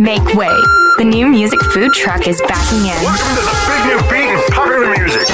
[0.00, 0.54] Make way.
[0.98, 3.02] The new music food truck is backing in.
[3.02, 5.26] Welcome to the big new beat and popular music.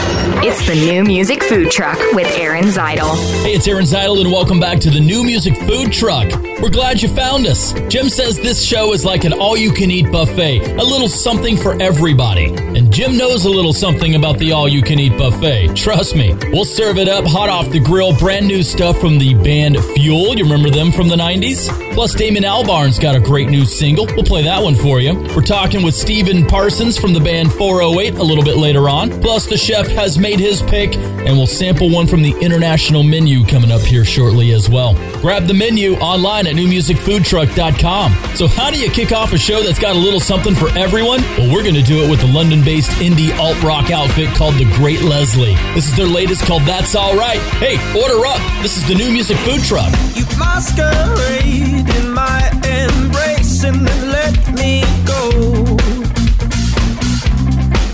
[0.44, 3.16] It's the new music food truck with Aaron Zytle.
[3.42, 6.30] Hey, it's Aaron Zytle, and welcome back to the new music food truck.
[6.62, 7.72] We're glad you found us.
[7.88, 11.56] Jim says this show is like an all you can eat buffet, a little something
[11.56, 12.54] for everybody.
[12.54, 15.74] And Jim knows a little something about the all you can eat buffet.
[15.74, 19.34] Trust me, we'll serve it up hot off the grill, brand new stuff from the
[19.34, 20.36] band Fuel.
[20.38, 21.68] You remember them from the 90s?
[21.94, 24.06] Plus, Damon Albarn's got a great new single.
[24.06, 25.14] We'll play that one for you.
[25.34, 29.10] We're talking with Stephen Parsons from the band 408 a little bit later on.
[29.20, 33.44] Plus, the chef has made his pick, and we'll sample one from the international menu
[33.44, 34.94] coming up here shortly as well.
[35.20, 38.36] Grab the menu online at newmusicfoodtruck.com.
[38.36, 41.20] So, how do you kick off a show that's got a little something for everyone?
[41.36, 44.54] Well, we're going to do it with the London based indie alt rock outfit called
[44.54, 45.54] The Great Leslie.
[45.74, 47.40] This is their latest called That's Alright.
[47.60, 48.40] Hey, order up.
[48.62, 49.92] This is the new music food truck.
[50.14, 55.78] You masquerade in my embrace and then let me go.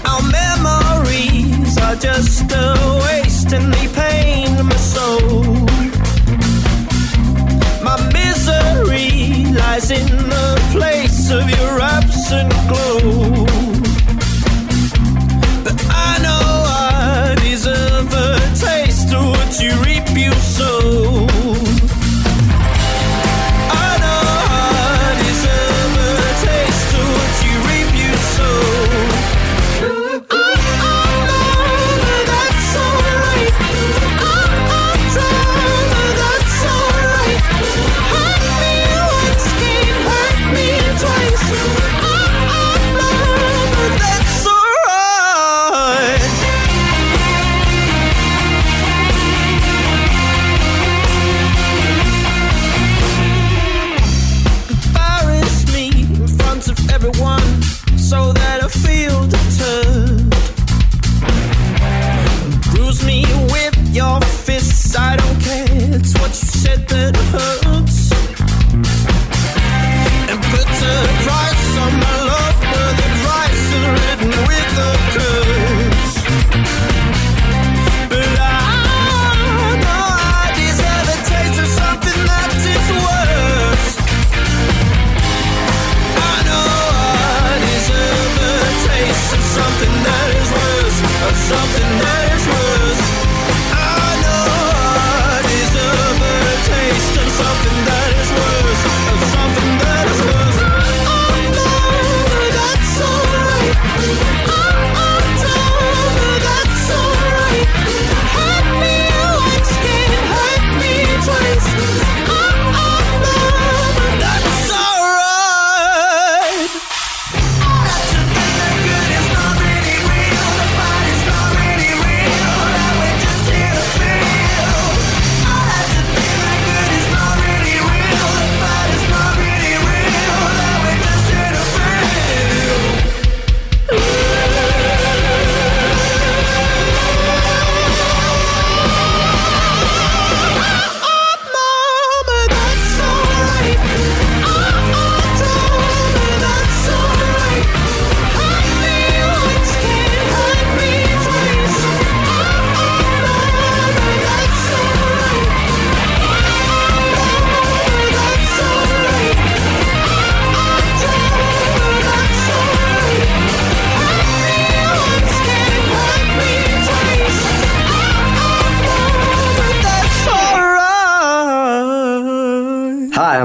[0.09, 5.58] Our memories are just a waste and they pain my soul.
[9.71, 13.45] Lies in the place of your absent glow.
[15.65, 18.31] But I know I deserve a
[18.67, 19.98] taste of what you reap,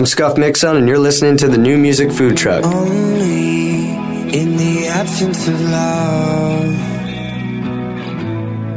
[0.03, 2.66] I'm Skuff Micksun, and you're listening to the new music food truck.
[2.66, 3.91] Only
[4.38, 6.75] in the absence of love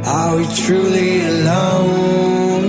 [0.05, 2.63] are we truly alone.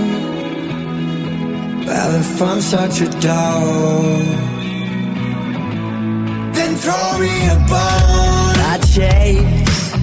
[1.85, 4.25] Well, if I'm such a dog,
[6.53, 8.57] then throw me a bone.
[8.71, 9.95] I chase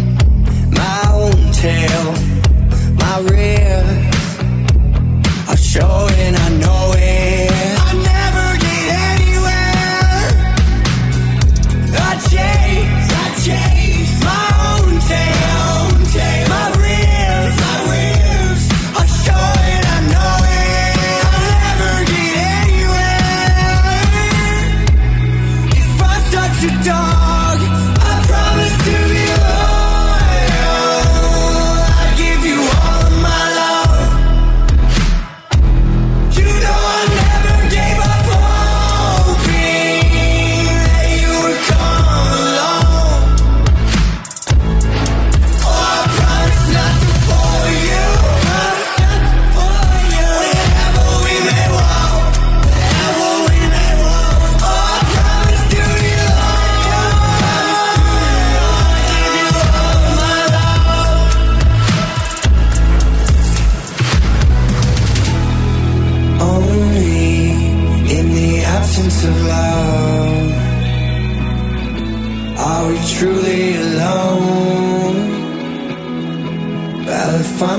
[0.73, 2.05] my own tail,
[2.95, 3.67] my rear.
[5.79, 7.36] It, I know it.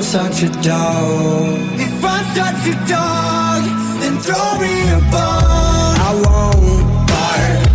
[0.07, 3.63] Well, if I'm such a dog, if I'm such a dog,
[3.99, 5.95] then throw me a bone.
[5.99, 7.67] I won't bark,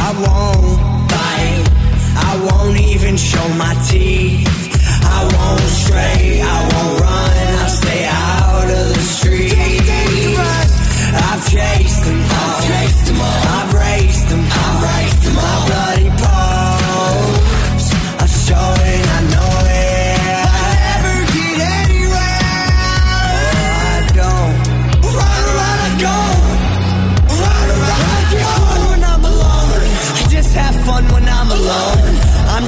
[0.00, 0.80] I won't
[1.12, 1.68] bite,
[2.16, 4.48] I won't even show my teeth.
[5.04, 9.52] I won't stray, I won't run, I'll stay out of the street.
[11.14, 13.73] I've chased them all, I've chased them all, I've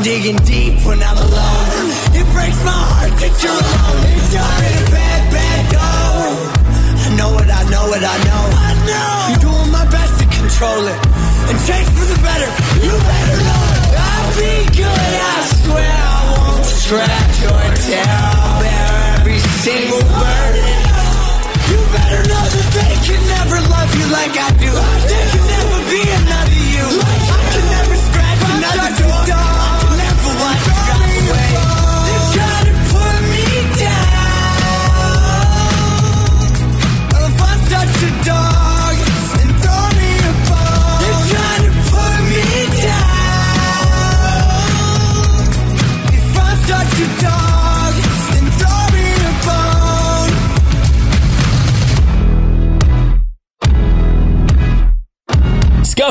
[0.07, 1.87] digging deep when I'm alone.
[2.15, 4.07] It breaks my heart that you're alone.
[4.15, 5.83] It's done in a bad, bad go.
[5.83, 8.45] I know it, I know it, I know.
[8.55, 9.11] I know.
[9.27, 11.01] I'm doing my best to control it
[11.51, 12.51] and change for the better.
[12.87, 13.99] You better know it.
[13.99, 17.39] I'll be good, I swear I won't scratch
[17.83, 18.07] tear.
[18.07, 18.87] I'll bear
[19.19, 20.75] every single burden.
[21.67, 24.71] You better know that they can never love you like I do.
[24.71, 25.76] There can never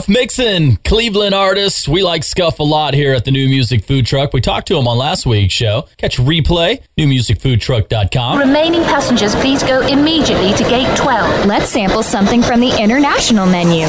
[0.05, 1.87] Skuff Micksun, Cleveland artist.
[1.87, 4.33] We like Skuff a lot here at the New Music Food Truck.
[4.33, 5.87] We talked to him on last week's show.
[5.97, 8.37] Catch replay, newmusicfoodtruck.com.
[8.39, 11.45] Remaining passengers, please go immediately to gate 12.
[11.45, 13.87] Let's sample something from the international menu.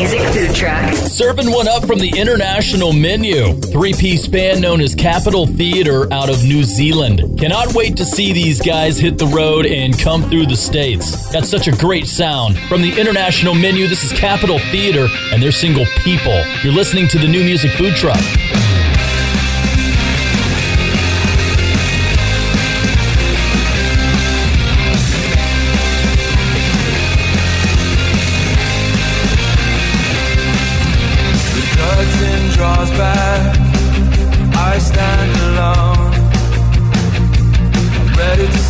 [0.00, 0.94] Music Food Truck.
[0.94, 3.52] Serving one up from the international menu.
[3.52, 7.38] Three piece band known as Capital Theatre out of New Zealand.
[7.38, 11.28] Cannot wait to see these guys hit the road and come through the States.
[11.28, 12.58] That's such a great sound.
[12.60, 16.46] From the international menu, this is Capital Theatre and their single People.
[16.64, 18.24] You're listening to the New Music Food Truck.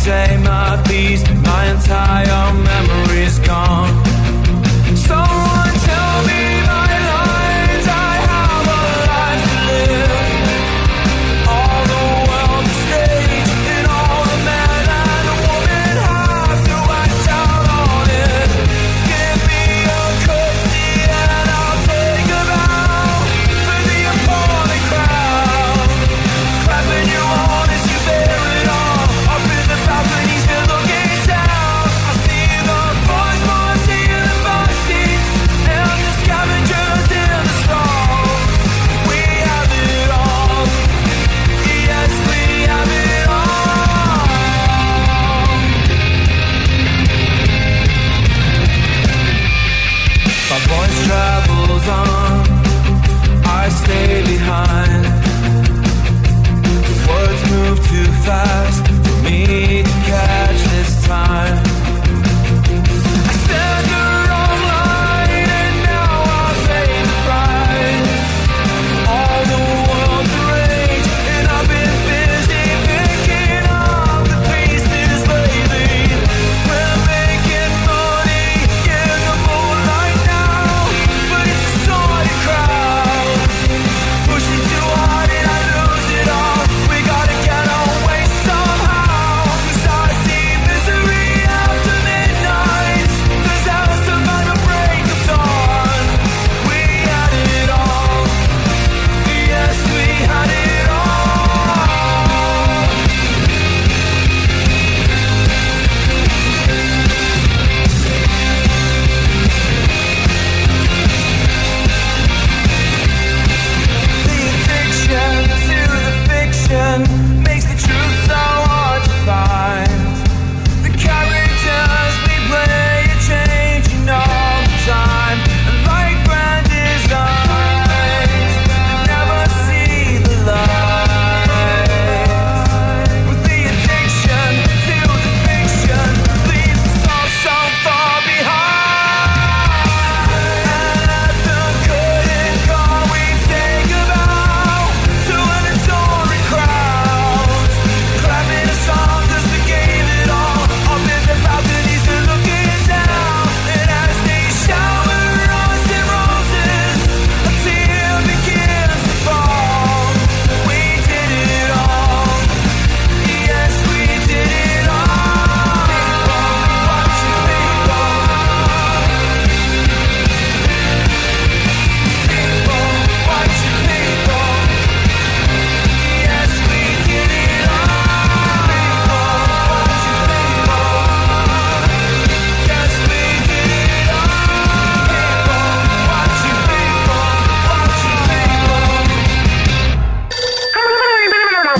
[0.03, 4.00] Say my piece, my entire memory's gone.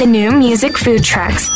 [0.01, 1.48] The new music food trucks.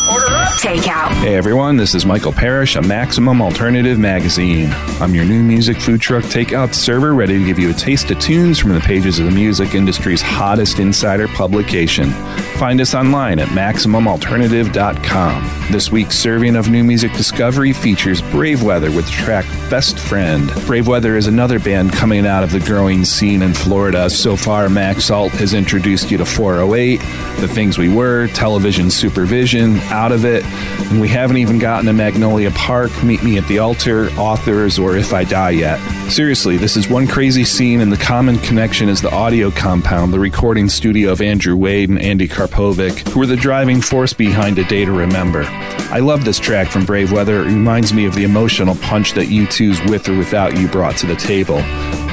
[0.62, 1.10] Takeout.
[1.14, 4.70] Hey everyone, this is Michael Parrish of Maximum Alternative Magazine.
[5.02, 8.20] I'm your new music food truck takeout server ready to give you a taste of
[8.20, 12.12] tunes from the pages of the music industry's hottest insider publication.
[12.58, 15.72] Find us online at MaximumAlternative.com.
[15.72, 20.48] This week's serving of new music discovery features Braveweather with the track Best Friend.
[20.50, 24.10] Braveweather is another band coming out of the growing scene in Florida.
[24.10, 27.00] So far, Max Alt has introduced you to 408,
[27.42, 31.94] The Things We Were, Television Supervision, Out of It, and we haven't even gotten to
[31.94, 35.78] Magnolia Park, Meet Me at the Altar, Authors, or If I Die yet.
[36.10, 40.20] Seriously, this is one crazy scene, and the common connection is the audio compound, the
[40.20, 44.64] recording studio of Andrew Wade and Andy Karpovic, who were the driving force behind A
[44.64, 45.44] Day to Remember.
[45.90, 47.44] I love this track from Braveweather.
[47.44, 51.08] It reminds me of the emotional punch that U2's With or Without You brought to
[51.08, 51.58] the table.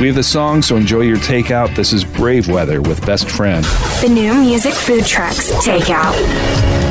[0.00, 1.74] We have the song, so enjoy your takeout.
[1.76, 3.64] This is Braveweather with Best Friend.
[4.00, 5.50] The new music food trucks.
[5.66, 6.81] Takeout.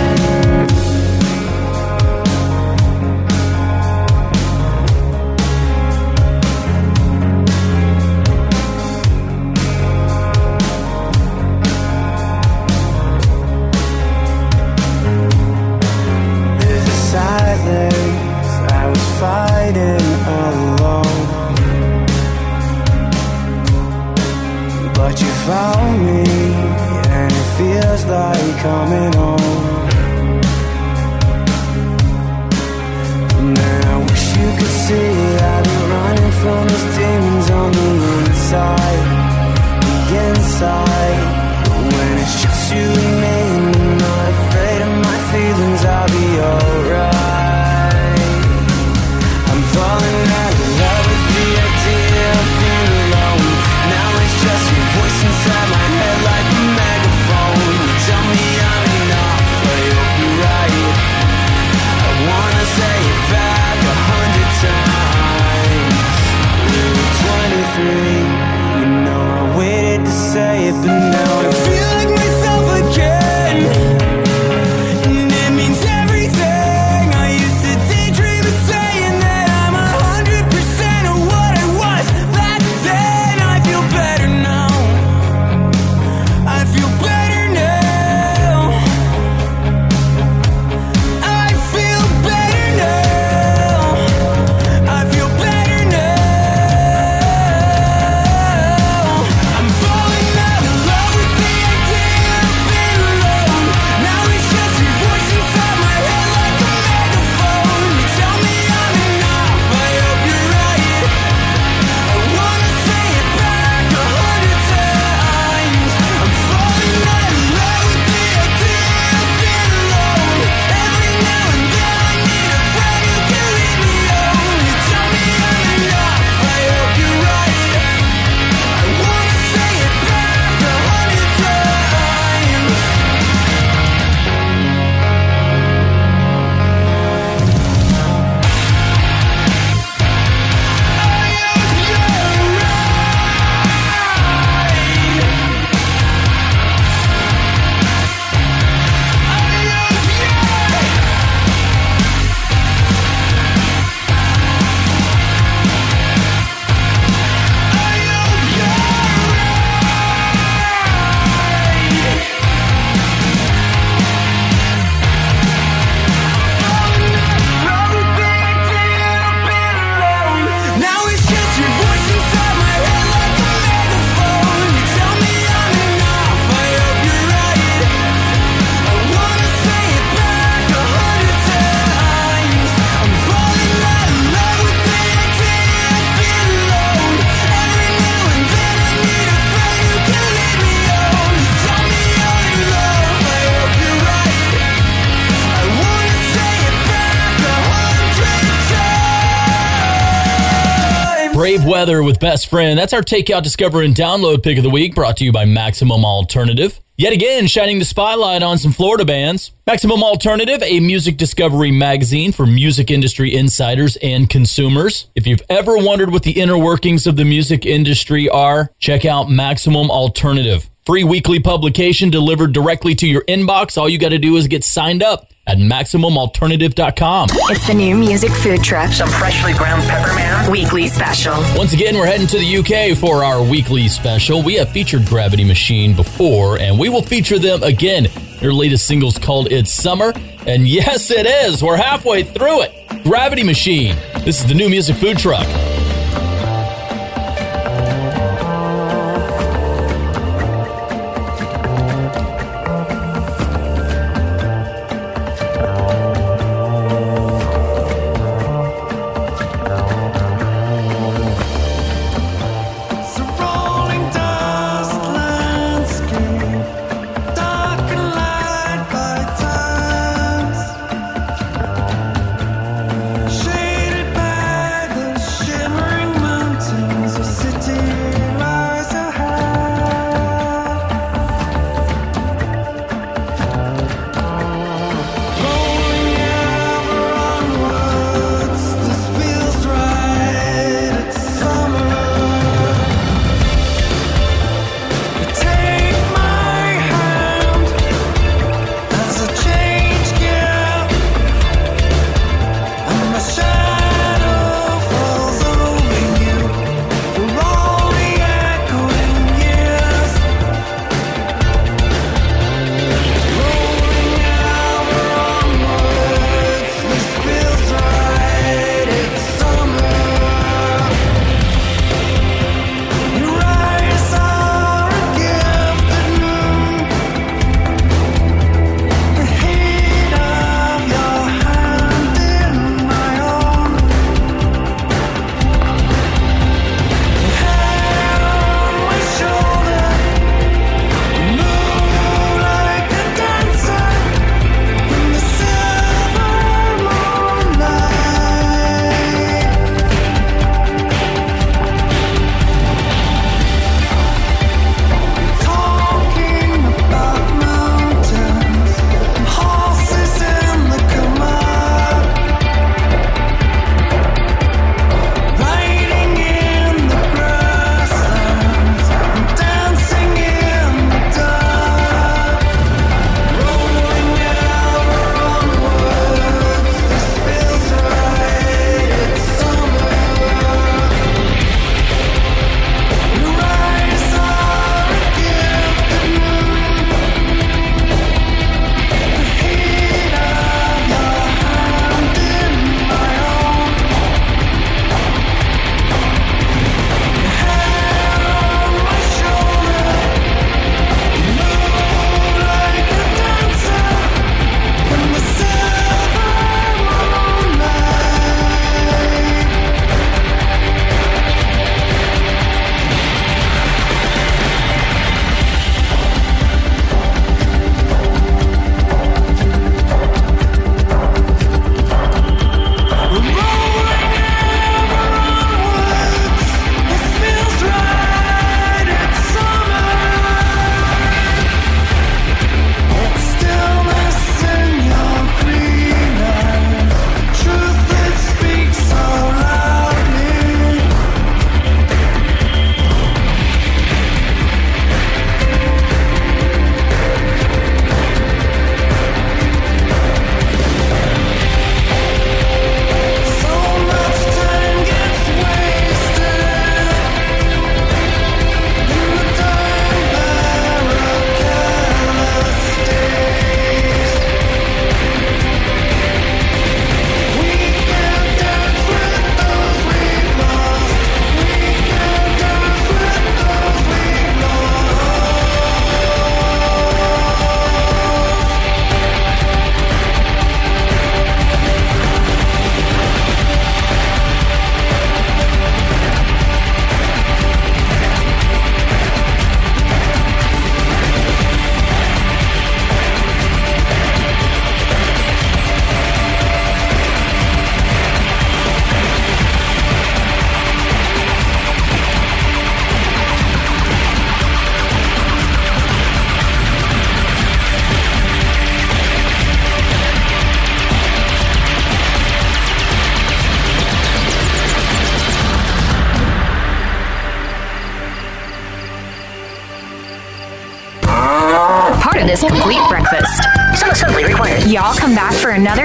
[201.65, 202.77] Weather with Best Friend.
[202.77, 206.03] That's our takeout, discover, and download pick of the week brought to you by Maximum
[206.03, 206.79] Alternative.
[206.97, 209.51] Yet again, shining the spotlight on some Florida bands.
[209.65, 215.09] Maximum Alternative, a music discovery magazine for music industry insiders and consumers.
[215.15, 219.29] If you've ever wondered what the inner workings of the music industry are, check out
[219.29, 220.69] Maximum Alternative.
[220.85, 223.77] Free weekly publication delivered directly to your inbox.
[223.77, 227.29] All you got to do is get signed up at MaximumAlternative.com.
[227.49, 228.91] It's the new music food truck.
[228.91, 230.49] Some freshly ground pepperman.
[230.51, 231.33] Weekly special.
[231.57, 234.43] Once again, we're heading to the UK for our weekly special.
[234.43, 238.07] We have featured Gravity Machine before, and we will feature them again.
[238.39, 240.13] Their latest single's called It's Summer,
[240.47, 241.63] and yes, it is.
[241.63, 243.03] We're halfway through it.
[243.03, 243.95] Gravity Machine.
[244.23, 245.47] This is the new music food truck.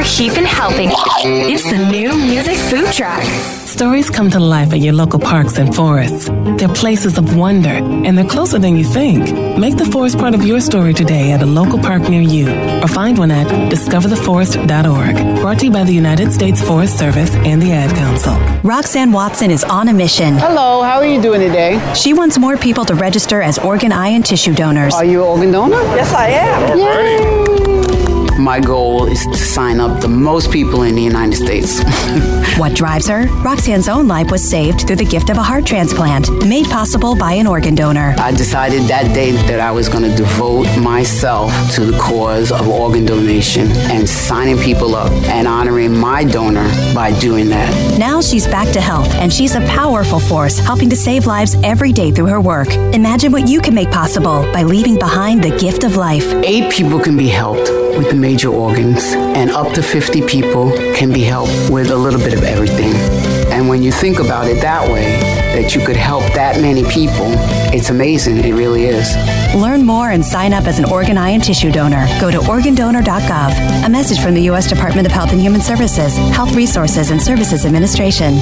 [0.07, 0.89] For another helping.
[1.53, 3.23] It's the new music food truck.
[3.67, 6.29] Stories come to life at your local parks and forests.
[6.29, 9.59] They're places of wonder, and they're closer than you think.
[9.59, 12.49] Make the forest part of your story today at a local park near you,
[12.83, 15.41] or find one at discovertheforest.org.
[15.41, 18.35] Brought to you by the United States Forest Service and the Ad Council.
[18.63, 20.35] Roxanne Watson is on a mission.
[20.39, 21.79] Hello, how are you doing today?
[21.95, 24.95] She wants more people to register as organ, eye, and tissue donors.
[24.95, 25.83] Are you an organ donor?
[25.97, 27.76] Yes, I am.
[28.47, 31.83] My goal is to sign up the most people in the United States.
[32.59, 33.27] what drives her?
[33.43, 37.33] Roxanne's own life was saved through the gift of a heart transplant, made possible by
[37.33, 38.15] an organ donor.
[38.19, 42.69] I decided that day that I was going to devote myself to the cause of
[42.69, 47.99] organ donation and signing people up and honoring my donor by doing that.
[47.99, 51.91] Now she's back to health, and she's a powerful force helping to save lives every
[51.91, 52.69] day through her work.
[52.95, 56.33] Imagine what you can make possible by leaving behind the gift of life.
[56.45, 61.13] Eight people can be helped with the major organs, and up to 50 people can
[61.13, 62.95] be helped with a little bit of everything.
[63.53, 67.33] And when you think about it that way, that you could help that many people,
[67.73, 68.37] it's amazing.
[68.37, 69.17] It really is.
[69.55, 72.07] Learn more and sign up as an organ, eye, and tissue donor.
[72.21, 73.87] Go to organdonor.gov.
[73.87, 74.69] A message from the U.S.
[74.69, 78.35] Department of Health and Human Services, Health Resources and Services Administration.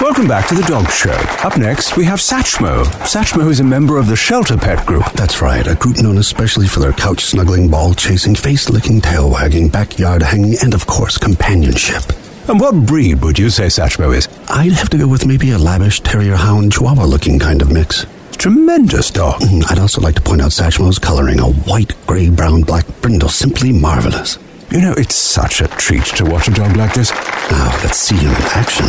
[0.00, 1.16] Welcome back to the Dog Show.
[1.42, 2.84] Up next, we have Satchmo.
[3.02, 5.10] Satchmo is a member of the Shelter Pet Group.
[5.12, 9.30] That's right, a group known especially for their couch snuggling, ball chasing, face licking, tail
[9.30, 12.02] wagging, backyard hanging, and of course, companionship.
[12.48, 14.26] And what breed would you say Satchmo is?
[14.48, 18.06] I'd have to go with maybe a lavish terrier hound chihuahua looking kind of mix.
[18.32, 19.42] Tremendous dog.
[19.42, 23.28] Mm, I'd also like to point out Satchmo's coloring, a white, gray, brown, black brindle,
[23.28, 24.38] simply marvelous.
[24.70, 27.10] You know, it's such a treat to watch a dog like this.
[27.50, 28.86] Now, let's see him in action.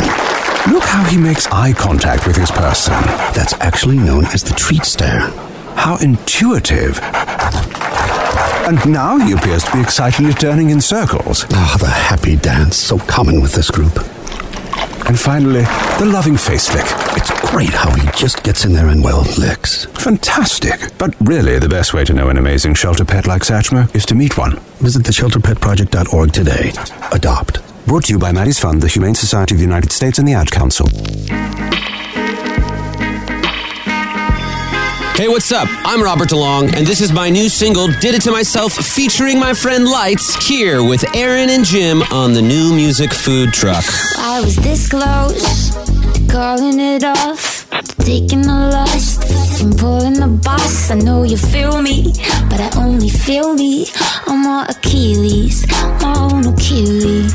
[0.72, 2.94] Look how he makes eye contact with his person.
[3.34, 5.28] That's actually known as the treat stare.
[5.76, 6.98] How intuitive.
[8.66, 11.44] And now he appears to be excitedly turning in circles.
[11.50, 13.96] Ah, the happy dance, so common with this group.
[15.08, 15.62] And finally,
[15.98, 16.84] the loving face lick.
[17.16, 19.86] It's great how he just gets in there and, well, licks.
[19.86, 20.96] Fantastic.
[20.98, 24.14] But really, the best way to know an amazing shelter pet like Satchmo is to
[24.14, 24.60] meet one.
[24.78, 26.72] Visit theshelterpetproject.org today.
[27.10, 27.58] Adopt.
[27.86, 30.34] Brought to you by Maddie's Fund, the Humane Society of the United States, and the
[30.34, 30.86] Ad Council.
[35.16, 35.68] Hey, what's up?
[35.84, 39.52] I'm Robert DeLong, and this is my new single, Did It To Myself, featuring my
[39.52, 43.84] friend Lights, here with Aaron and Jim on the new music food truck.
[44.16, 45.72] I was this close,
[46.30, 47.68] calling it off,
[47.98, 50.90] taking the lust, and pulling the boss.
[50.90, 52.14] I know you feel me,
[52.48, 53.88] but I only feel me.
[54.26, 55.66] I'm more Achilles,
[56.00, 57.34] my own Achilles.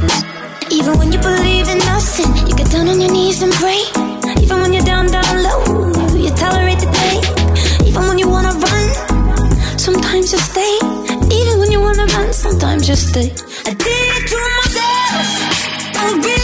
[0.71, 3.83] Even when you believe in nothing, you get down on your knees and pray.
[4.41, 5.61] Even when you're down, down low,
[6.17, 6.89] you tolerate the
[10.55, 10.77] stay.
[11.37, 13.29] Even when you wanna run, sometimes you stay.
[13.69, 16.34] I did it to myself.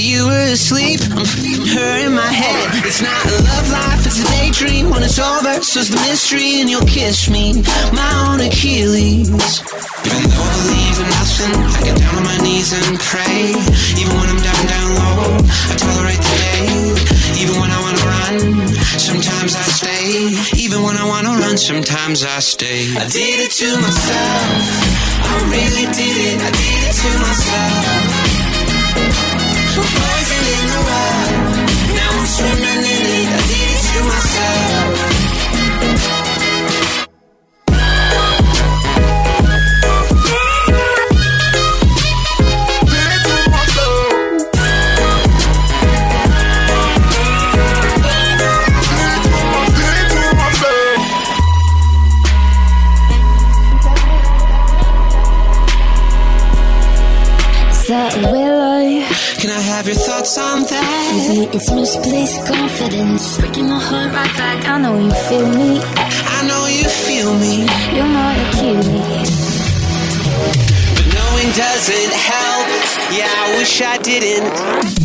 [0.00, 1.00] You were asleep.
[1.12, 2.70] I'm feeling her in my head.
[2.88, 4.88] It's not a love life, it's a daydream.
[4.90, 7.60] When it's over, so's the mystery, and you'll kiss me,
[7.92, 9.28] my own Achilles.
[9.28, 9.36] Even
[10.30, 13.52] though I believe in nothing, I get down on my knees and pray.
[14.00, 15.36] Even when I'm down, down low,
[15.68, 16.64] I tolerate the day.
[17.44, 18.40] Even when I wanna run,
[18.96, 20.32] sometimes I stay.
[20.56, 22.88] Even when I wanna run, sometimes I stay.
[22.96, 24.64] I did it to myself.
[25.28, 26.40] I really did it.
[26.40, 28.40] I did it to myself.
[29.72, 31.29] Poison in the well.
[74.38, 74.99] Wish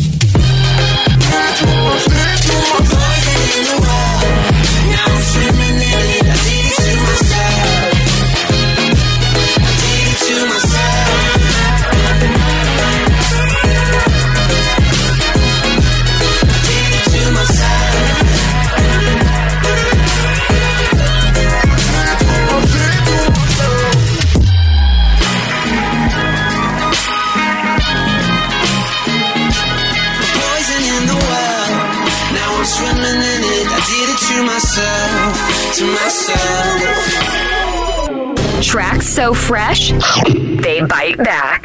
[38.76, 39.90] tracks so fresh,
[40.28, 41.64] they bite back.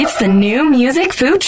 [0.00, 1.40] It's the new music food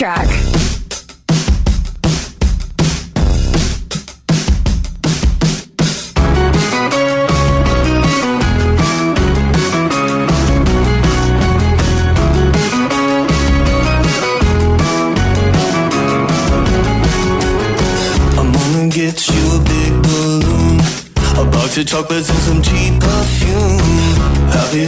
[21.80, 22.62] of chocolates and some.
[22.62, 22.87] Happy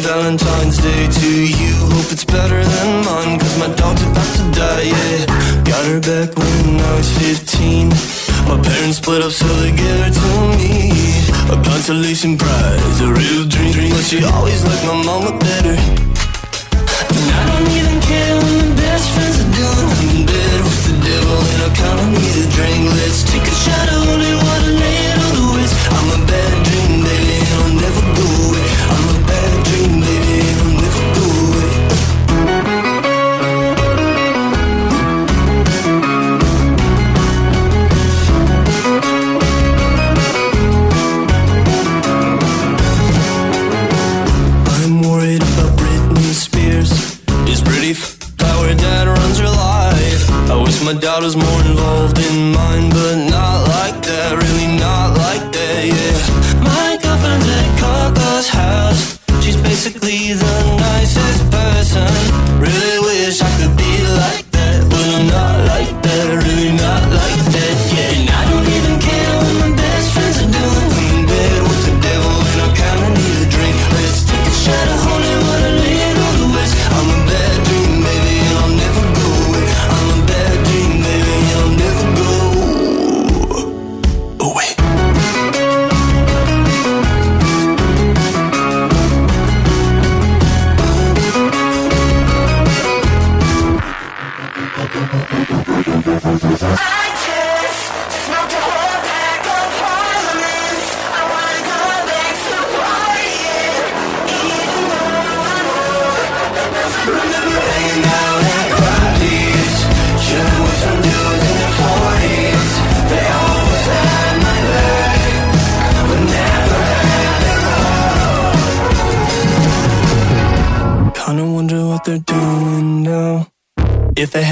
[0.00, 1.74] Valentine's Day to you.
[1.92, 5.26] Hope it's better than mine, cause my dog's about to die, yeah.
[5.68, 7.88] Got her back when I was 15.
[8.48, 10.96] My parents split up, so they gave her to me.
[11.52, 13.92] A consolation prize, a real dream.
[13.92, 15.76] But she always liked my mama better.
[15.76, 19.88] And I don't even care when the best friends are doing.
[20.00, 22.82] I'm in bed with the devil and I kinda need a drink.
[22.96, 25.74] Let's take a shot of holy water, lay it on the wrist.
[25.92, 27.38] I'm a bad dream, baby,
[50.92, 56.64] my daughter's more involved in mine, but not like that, really not like that, yeah.
[56.64, 59.20] My girlfriend's at Coco's house.
[59.44, 60.89] She's basically the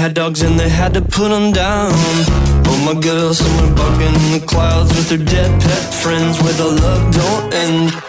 [0.09, 1.91] had dogs and they had to put them down.
[2.65, 6.65] Oh my girl, somewhere bugging in the clouds with their dead pet friends where the
[6.65, 8.08] love don't end.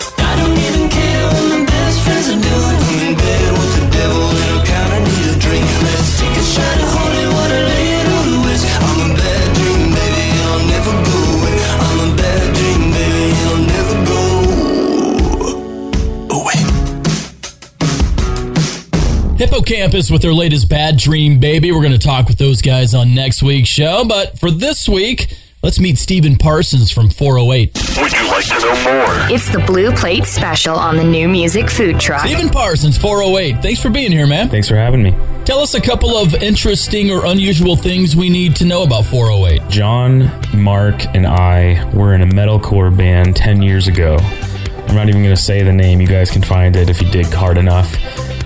[19.71, 21.73] Hippo Campus with their latest Bad Dream Baby.
[21.73, 24.05] We're going to talk with those guys on next week's show.
[24.05, 27.79] But for this week, let's meet Stephen Parsons from 408.
[27.99, 29.35] Would you like to know more?
[29.35, 32.27] It's the Blue Plate Special on the new music food truck.
[32.27, 33.63] Stephen Parsons, 408.
[33.63, 34.49] Thanks for being here, man.
[34.49, 35.15] Thanks for having me.
[35.45, 39.69] Tell us a couple of interesting or unusual things we need to know about 408.
[39.71, 44.17] John, Mark, and I were in a metalcore band 10 years ago.
[44.19, 46.01] I'm not even going to say the name.
[46.01, 47.97] You guys can find it if you dig hard enough.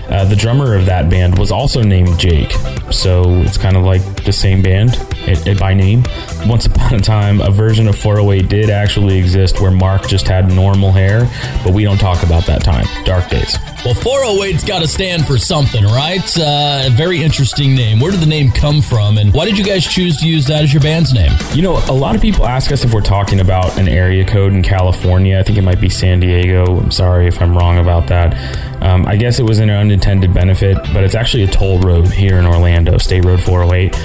[0.09, 2.51] Uh, the drummer of that band was also named Jake,
[2.91, 4.95] so it's kind of like the same band
[5.27, 6.03] it, it by name.
[6.45, 10.51] Once upon a time, a version of 408 did actually exist where Mark just had
[10.51, 11.29] normal hair,
[11.63, 12.85] but we don't talk about that time.
[13.05, 13.57] Dark days.
[13.85, 16.25] Well, 408's got to stand for something, right?
[16.35, 17.99] Uh, a very interesting name.
[17.99, 20.63] Where did the name come from, and why did you guys choose to use that
[20.63, 21.31] as your band's name?
[21.53, 24.53] You know, a lot of people ask us if we're talking about an area code
[24.53, 25.37] in California.
[25.37, 26.79] I think it might be San Diego.
[26.79, 28.33] I'm sorry if I'm wrong about that.
[28.81, 32.39] Um, I guess it was an unintended benefit, but it's actually a toll road here
[32.39, 33.95] in Orlando, State Road 408.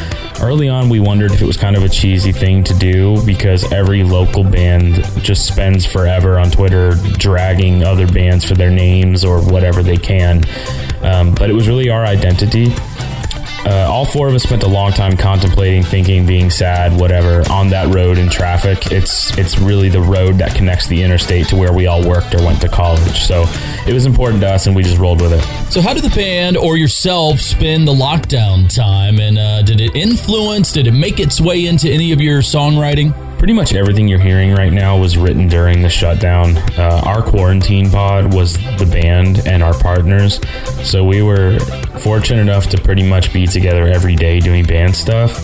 [0.42, 3.70] Early on, we wondered if it was kind of a cheesy thing to do because
[3.72, 9.42] every local band just spends forever on Twitter dragging other bands for their names or
[9.42, 10.42] whatever they can.
[11.02, 12.72] Um, but it was really our identity.
[13.66, 17.68] Uh, all four of us spent a long time contemplating, thinking, being sad, whatever, on
[17.70, 18.90] that road in traffic.
[18.90, 22.44] It's it's really the road that connects the interstate to where we all worked or
[22.44, 23.20] went to college.
[23.20, 23.44] So
[23.86, 25.42] it was important to us, and we just rolled with it.
[25.72, 29.94] So, how did the band or yourself spend the lockdown time, and uh, did it
[29.94, 30.72] influence?
[30.72, 33.14] Did it make its way into any of your songwriting?
[33.40, 36.58] Pretty much everything you're hearing right now was written during the shutdown.
[36.78, 40.38] Uh, our quarantine pod was the band and our partners,
[40.86, 41.58] so we were
[42.00, 45.42] fortunate enough to pretty much be together every day doing band stuff.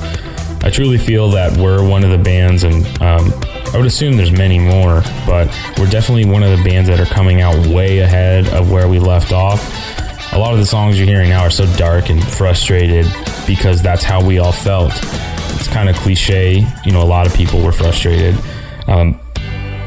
[0.62, 3.32] I truly feel that we're one of the bands and um,
[3.72, 7.06] I would assume there's many more, but we're definitely one of the bands that are
[7.06, 9.95] coming out way ahead of where we left off.
[10.36, 13.06] A lot of the songs you're hearing now are so dark and frustrated
[13.46, 14.92] because that's how we all felt.
[14.92, 18.38] It's kind of cliche, you know, a lot of people were frustrated.
[18.86, 19.18] Um,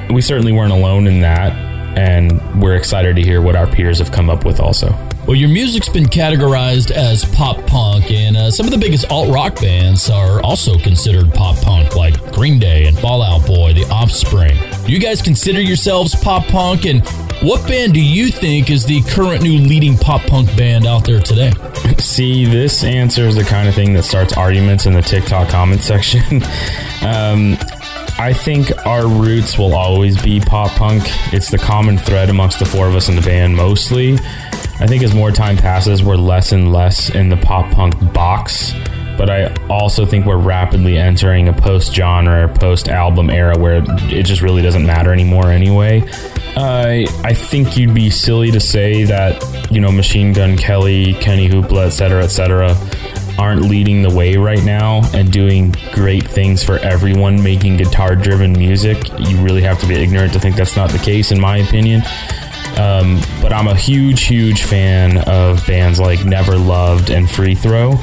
[0.09, 1.53] we certainly weren't alone in that,
[1.95, 4.89] and we're excited to hear what our peers have come up with also.
[5.27, 9.31] Well, your music's been categorized as pop punk, and uh, some of the biggest alt
[9.31, 13.87] rock bands are also considered pop punk, like Green Day and Fall Out Boy, The
[13.91, 14.57] Offspring.
[14.87, 17.05] Do you guys consider yourselves pop punk, and
[17.41, 21.19] what band do you think is the current new leading pop punk band out there
[21.19, 21.51] today?
[21.97, 25.81] See, this answer is the kind of thing that starts arguments in the TikTok comment
[25.81, 26.21] section.
[27.01, 27.57] um,
[28.17, 31.03] I think our roots will always be pop punk.
[31.33, 34.15] It's the common thread amongst the four of us in the band mostly.
[34.81, 38.73] I think as more time passes, we're less and less in the pop punk box.
[39.17, 44.23] But I also think we're rapidly entering a post genre, post album era where it
[44.23, 46.01] just really doesn't matter anymore anyway.
[46.55, 51.47] Uh, I think you'd be silly to say that, you know, Machine Gun Kelly, Kenny
[51.49, 52.75] Hoopla, etc., cetera, et cetera,
[53.39, 58.51] aren't leading the way right now and doing great things for everyone making guitar driven
[58.51, 58.97] music.
[59.17, 62.01] You really have to be ignorant to think that's not the case, in my opinion.
[62.77, 67.93] Um, but I'm a huge, huge fan of bands like Never Loved and Free Throw.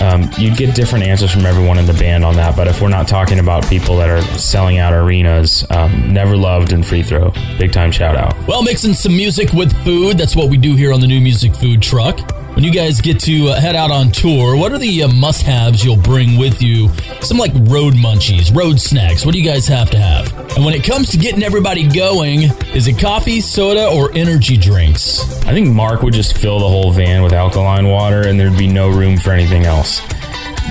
[0.00, 2.88] Um, you'd get different answers from everyone in the band on that, but if we're
[2.88, 7.32] not talking about people that are selling out arenas, um, Never Loved and Free Throw,
[7.58, 8.36] big time shout out.
[8.46, 11.54] Well, mixing some music with food, that's what we do here on the New Music
[11.54, 12.43] Food Truck.
[12.54, 15.42] When you guys get to uh, head out on tour, what are the uh, must
[15.42, 16.88] haves you'll bring with you?
[17.20, 19.26] Some like road munchies, road snacks.
[19.26, 20.32] What do you guys have to have?
[20.54, 25.20] And when it comes to getting everybody going, is it coffee, soda, or energy drinks?
[25.44, 28.68] I think Mark would just fill the whole van with alkaline water and there'd be
[28.68, 30.00] no room for anything else.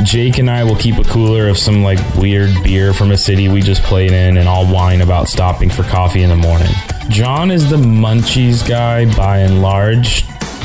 [0.04, 3.50] Jake and I will keep a cooler of some like weird beer from a city
[3.50, 6.72] we just played in, and I'll whine about stopping for coffee in the morning.
[7.10, 10.24] John is the munchies guy by and large.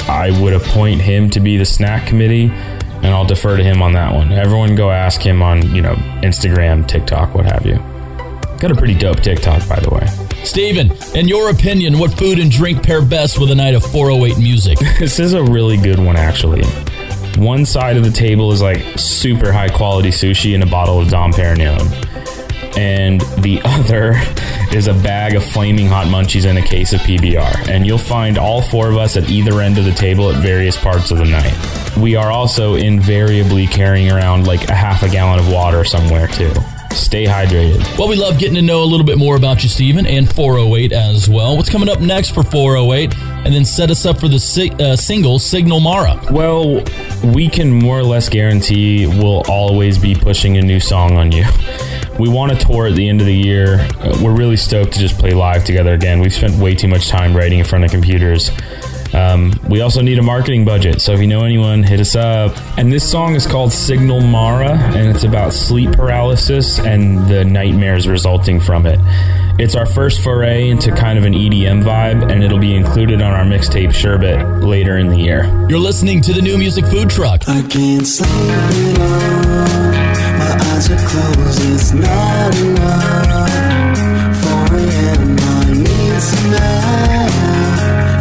[0.09, 3.92] I would appoint him to be the snack committee, and I'll defer to him on
[3.92, 4.33] that one.
[4.33, 7.77] Everyone go ask him on, you know, Instagram, TikTok, what have you.
[8.59, 10.07] Got a pretty dope TikTok, by the way.
[10.44, 14.38] Steven, in your opinion, what food and drink pair best with a night of 408
[14.38, 14.79] music?
[14.99, 16.64] this is a really good one, actually.
[17.37, 21.09] One side of the table is like super high quality sushi and a bottle of
[21.09, 22.08] Dom Perignon.
[22.76, 24.14] And the other
[24.76, 27.68] is a bag of flaming hot munchies and a case of PBR.
[27.68, 30.76] And you'll find all four of us at either end of the table at various
[30.76, 31.54] parts of the night.
[31.96, 36.52] We are also invariably carrying around like a half a gallon of water somewhere too.
[36.92, 37.98] Stay hydrated.
[37.98, 40.92] Well, we love getting to know a little bit more about you, Steven, and 408
[40.92, 41.56] as well.
[41.56, 43.14] What's coming up next for 408?
[43.44, 46.21] And then set us up for the si- uh, single Signal Mara.
[46.31, 46.83] Well,
[47.23, 51.44] we can more or less guarantee we'll always be pushing a new song on you.
[52.19, 53.79] We want to tour at the end of the year.
[54.00, 56.19] Uh, we're really stoked to just play live together again.
[56.19, 58.50] We've spent way too much time writing in front of computers.
[59.14, 62.56] Um, we also need a marketing budget, so if you know anyone, hit us up.
[62.77, 68.06] And this song is called Signal Mara, and it's about sleep paralysis and the nightmares
[68.06, 68.98] resulting from it.
[69.58, 73.33] It's our first foray into kind of an EDM vibe, and it'll be included on
[73.33, 75.44] our mixtape Sherbet later in the year.
[75.69, 77.48] You're listening to the New Music Food Truck.
[77.48, 78.98] I can't sleep enough.
[78.98, 79.48] My
[80.79, 83.98] eyes are closed, it's not enough.
[84.42, 85.37] 4 a.m.
[85.40, 87.26] I need some air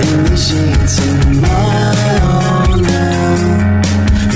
[0.07, 1.93] in the sheets in my
[2.33, 2.81] own.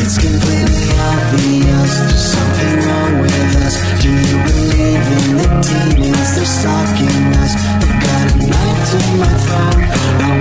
[0.02, 3.76] It's completely obvious there's something wrong with us.
[4.04, 6.30] Do you believe in the demons?
[6.36, 7.54] They're stalking us.
[7.58, 9.82] I got a knife to my throat.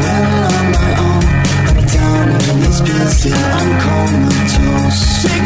[0.03, 1.25] Well on my own.
[1.69, 2.79] I'm down in this
[3.57, 5.40] I'm comatose.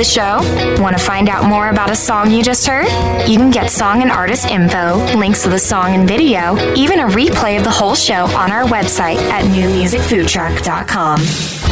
[0.00, 0.38] the show?
[0.82, 2.86] Want to find out more about a song you just heard?
[3.28, 7.06] You can get song and artist info, links to the song and video, even a
[7.06, 11.69] replay of the whole show on our website at newmusicfoodtruck.com.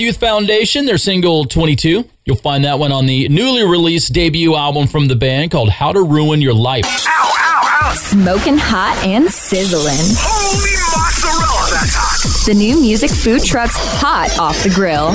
[0.00, 2.08] Youth Foundation, their single 22.
[2.24, 5.92] You'll find that one on the newly released debut album from the band called How
[5.92, 6.86] to Ruin Your Life.
[6.86, 7.94] Ow, ow, ow.
[7.94, 9.92] Smoking hot and sizzling.
[9.94, 12.46] Holy mozzarella, that's hot.
[12.46, 15.14] The new music food truck's hot off the grill.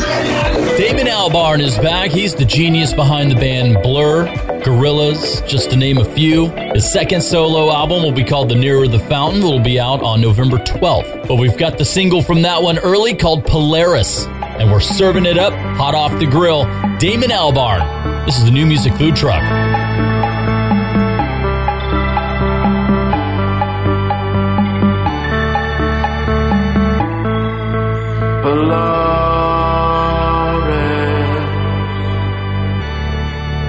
[0.78, 2.12] Damon Albarn is back.
[2.12, 4.28] He's the genius behind the band Blur,
[4.62, 6.50] Gorillaz, just to name a few.
[6.76, 9.42] His second solo album will be called The Nearer the Fountain.
[9.42, 11.28] It'll be out on November 12th.
[11.28, 14.28] But we've got the single from that one early called Polaris.
[14.60, 16.66] And we're serving it up hot off the grill.
[16.98, 18.26] Damon Albarn.
[18.26, 19.44] This is the new music food truck.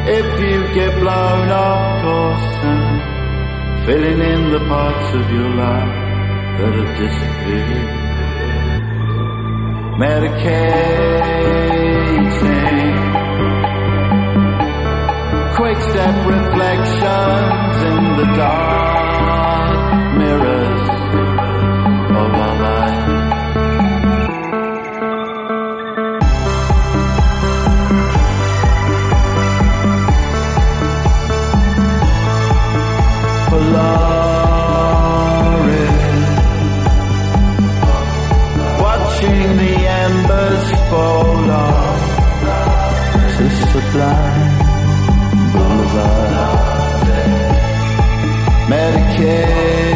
[0.09, 6.73] If you get blown off course and filling in the parts of your life that
[6.75, 8.06] have disappeared,
[9.97, 10.67] medicating,
[15.57, 18.96] quick step reflections in the dark
[45.53, 46.27] boulevard.
[48.69, 49.96] Medicating.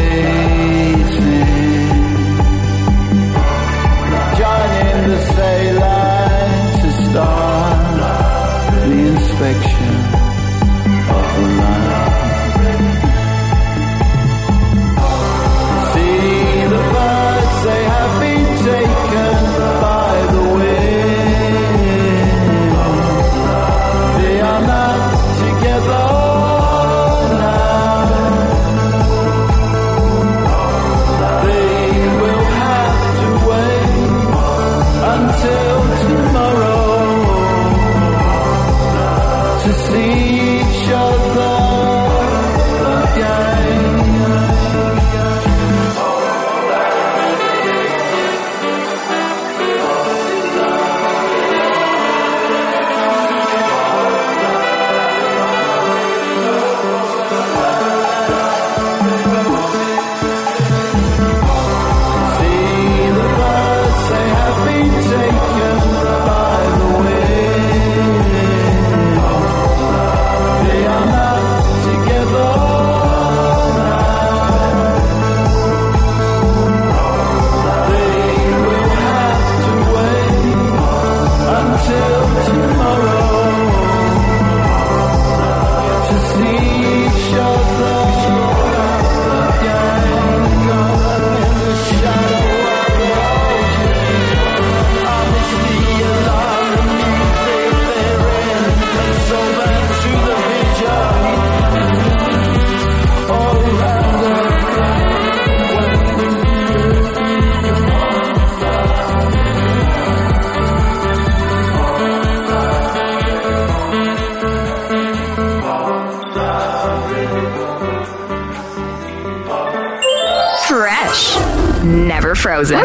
[122.41, 122.79] Frozen.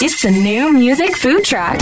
[0.00, 1.80] It's the new music food truck.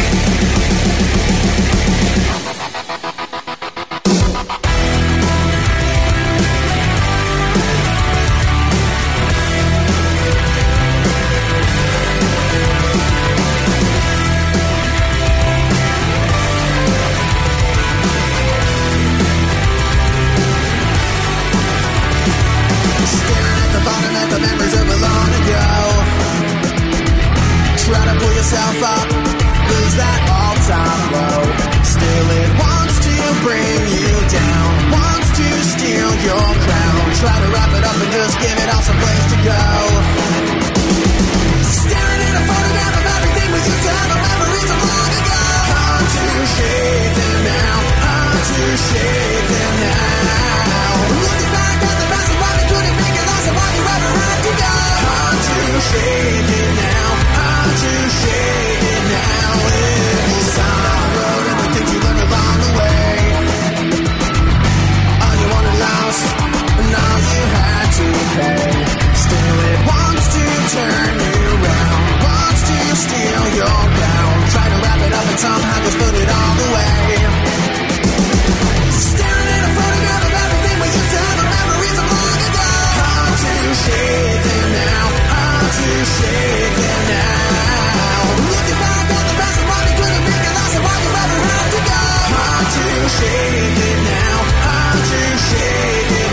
[93.18, 94.36] shady now.
[94.72, 96.23] I'm too shady.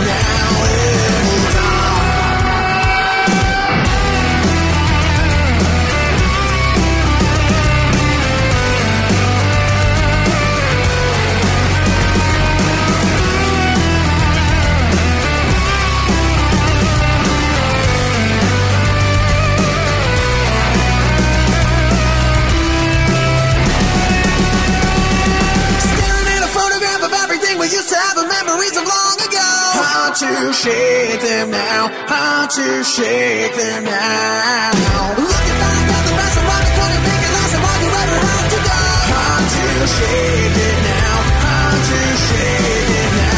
[32.08, 34.70] Hard to shake them now.
[35.16, 37.54] Looking back at the past, somebody couldn't make it last.
[37.56, 38.78] And all you ever had to go.
[39.12, 39.64] Hard to
[39.96, 41.16] shake it now.
[41.44, 43.31] Hard to shake it now.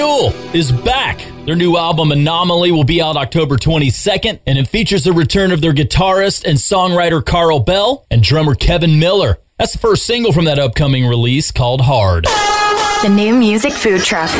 [0.00, 1.18] Fuel is back.
[1.44, 5.60] Their new album Anomaly will be out October 22nd, and it features the return of
[5.60, 9.40] their guitarist and songwriter Carl Bell and drummer Kevin Miller.
[9.58, 12.24] That's the first single from that upcoming release called Hard.
[12.24, 14.30] The new music food truck.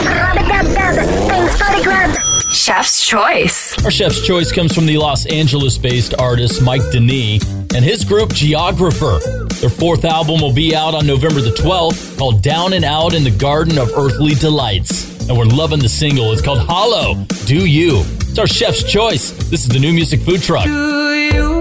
[2.51, 3.85] Chef's Choice.
[3.85, 7.45] Our chef's choice comes from the Los Angeles based artist Mike Deni
[7.75, 9.19] and his group Geographer.
[9.61, 13.25] Their fourth album will be out on November the 12th called Down and Out in
[13.25, 15.20] the Garden of Earthly Delights.
[15.31, 16.33] And we're loving the single.
[16.33, 17.25] It's called Hollow.
[17.47, 18.03] Do You.
[18.23, 19.31] It's our chef's choice.
[19.49, 20.65] This is the new music food truck.
[20.65, 21.61] Do you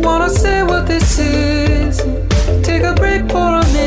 [0.00, 1.98] wanna say what this is?
[2.64, 3.83] Take a break for a minute.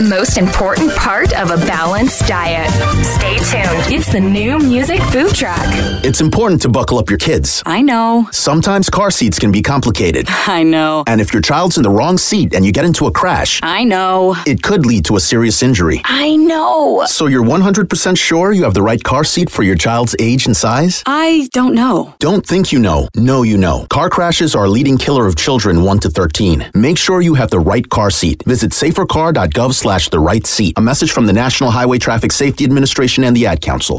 [0.00, 2.70] The most important part of a balanced diet.
[3.04, 3.92] Stay tuned.
[3.94, 5.58] It's the new music food truck.
[6.02, 7.62] It's important to buckle up your kids.
[7.66, 8.26] I know.
[8.32, 10.26] Sometimes car seats can be complicated.
[10.30, 11.04] I know.
[11.06, 13.84] And if your child's in the wrong seat and you get into a crash, I
[13.84, 14.36] know.
[14.46, 16.00] it could lead to a serious injury.
[16.04, 17.04] I know.
[17.06, 20.56] So you're 100% sure you have the right car seat for your child's age and
[20.56, 21.02] size?
[21.04, 22.14] I don't know.
[22.20, 23.08] Don't think you know.
[23.16, 23.86] Know you know.
[23.90, 26.70] Car crashes are a leading killer of children 1 to 13.
[26.74, 28.42] Make sure you have the right car seat.
[28.46, 30.72] Visit safercar.gov slash the right seat.
[30.76, 33.96] A message from the National Highway Traffic Safety Administration and the Ad Council.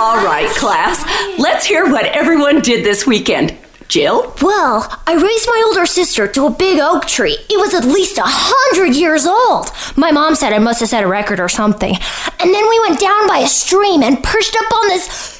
[0.00, 1.04] All right, class.
[1.38, 3.54] Let's hear what everyone did this weekend.
[3.88, 4.32] Jill?
[4.40, 7.36] Well, I raised my older sister to a big oak tree.
[7.50, 9.66] It was at least a hundred years old.
[9.96, 11.94] My mom said I must have set a record or something.
[12.38, 15.39] And then we went down by a stream and perched up on this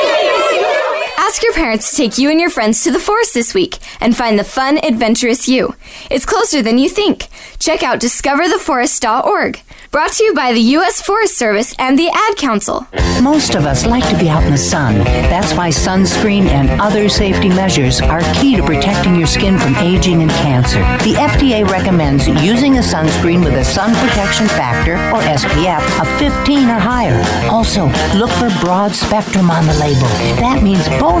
[1.31, 4.17] Ask your parents to take you and your friends to the forest this week and
[4.17, 5.75] find the fun, adventurous you.
[6.09, 7.29] It's closer than you think.
[7.57, 9.61] Check out discovertheforest.org.
[9.91, 11.01] Brought to you by the U.S.
[11.01, 12.87] Forest Service and the Ad Council.
[13.21, 14.95] Most of us like to be out in the sun.
[15.27, 20.21] That's why sunscreen and other safety measures are key to protecting your skin from aging
[20.21, 20.79] and cancer.
[21.03, 26.69] The FDA recommends using a sunscreen with a sun protection factor, or SPF, of 15
[26.69, 27.21] or higher.
[27.51, 30.07] Also, look for broad spectrum on the label.
[30.39, 31.20] That means both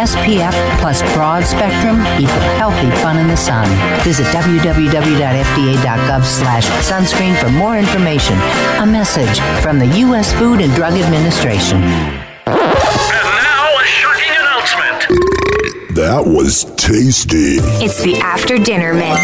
[0.01, 3.67] SPF plus broad spectrum equal healthy fun in the sun.
[4.03, 8.35] Visit www.fda.gov slash sunscreen for more information.
[8.79, 10.33] A message from the U.S.
[10.33, 11.77] Food and Drug Administration.
[11.77, 11.85] And
[12.47, 15.95] now a shooking announcement.
[15.95, 17.57] That was tasty.
[17.85, 19.19] It's the after dinner mint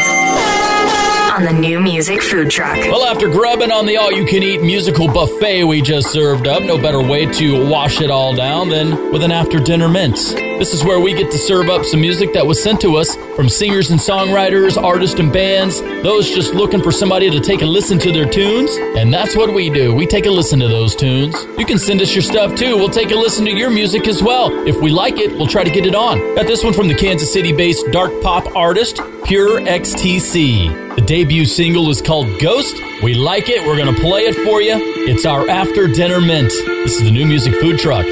[1.38, 2.78] on the new music food truck.
[2.78, 6.63] Well, after grubbing on the all you can eat musical buffet we just served up,
[6.63, 10.34] no better way to wash it all down than with an after dinner mince.
[10.57, 13.15] This is where we get to serve up some music that was sent to us
[13.35, 17.65] from singers and songwriters, artists and bands, those just looking for somebody to take a
[17.65, 18.75] listen to their tunes.
[18.97, 19.93] And that's what we do.
[19.93, 21.35] We take a listen to those tunes.
[21.59, 22.75] You can send us your stuff too.
[22.75, 24.49] We'll take a listen to your music as well.
[24.67, 26.17] If we like it, we'll try to get it on.
[26.35, 30.95] Got this one from the Kansas City based dark pop artist, Pure XTC.
[30.95, 32.81] The debut single is called Ghost.
[33.03, 33.63] We like it.
[33.67, 34.75] We're going to play it for you.
[35.07, 36.49] It's our after dinner mint.
[36.49, 38.07] This is the new music food truck.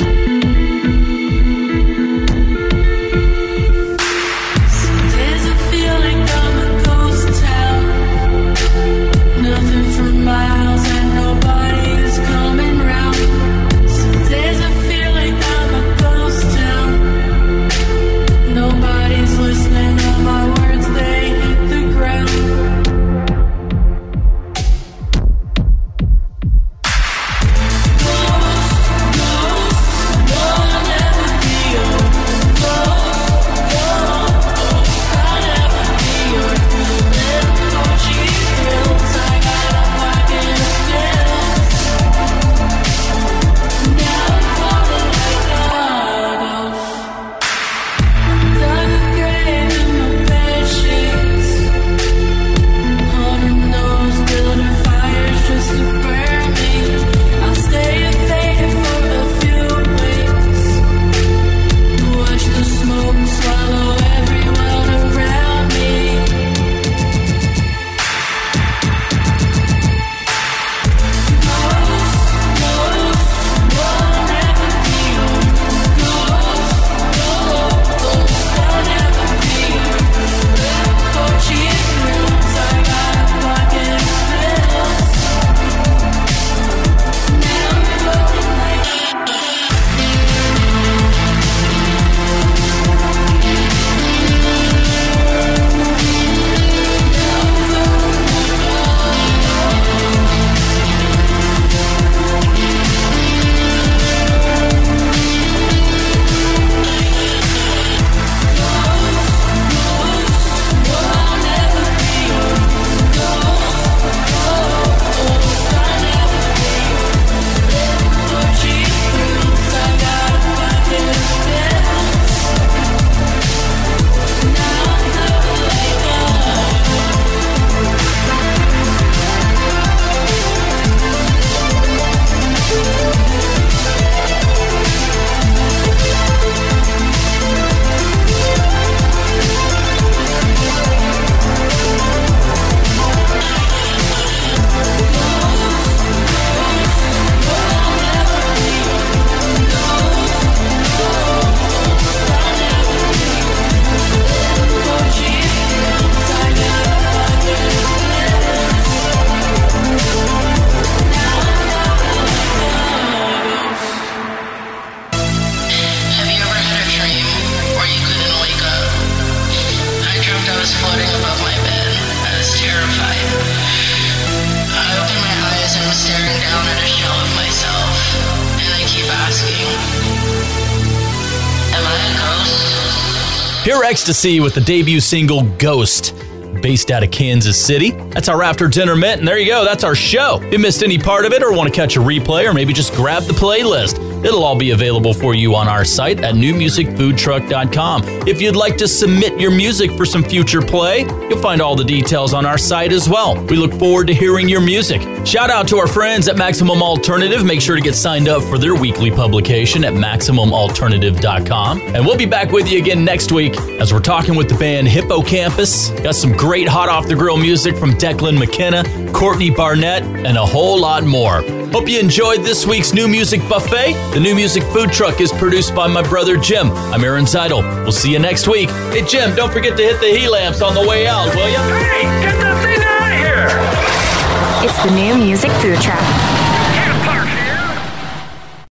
[183.95, 186.13] XTC with the debut single Ghost.
[186.61, 187.91] Based out of Kansas City.
[187.91, 189.63] That's our after dinner mint, and there you go.
[189.63, 190.41] That's our show.
[190.41, 192.73] If you missed any part of it or want to catch a replay or maybe
[192.73, 198.03] just grab the playlist, it'll all be available for you on our site at newmusicfoodtruck.com.
[198.28, 201.84] If you'd like to submit your music for some future play, you'll find all the
[201.84, 203.36] details on our site as well.
[203.45, 205.01] We look forward to hearing your music.
[205.26, 207.43] Shout out to our friends at Maximum Alternative.
[207.45, 211.82] Make sure to get signed up for their weekly publication at MaximumAlternative.com.
[211.82, 214.88] And we'll be back with you again next week as we're talking with the band
[214.88, 215.89] Hippo Campus.
[216.01, 220.45] Got some great hot off the grill music from Declan McKenna, Courtney Barnett, and a
[220.45, 221.64] whole lot more.
[221.76, 223.91] Hope you enjoyed this week's New Music Buffet.
[224.13, 226.71] The New Music Food Truck is produced by my brother Jim.
[226.71, 227.63] I'm Aaron Zytle.
[227.84, 228.69] We'll see you next week.
[228.69, 231.57] Hey, Jim, don't forget to hit the heat lamps on the way out, will you?
[231.57, 234.69] Hey, get that thing out of here!
[234.69, 236.34] It's the new music food truck.